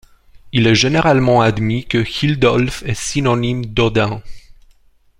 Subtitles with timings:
[0.51, 4.23] Il est généralement admis que Hildólf est synonyme d'Odin.